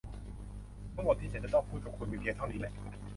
[0.93, 2.73] ทั้งหมดที่ฉันจะต้องพูดกับคุณมีเพียงเท่านี้แหล่ะ!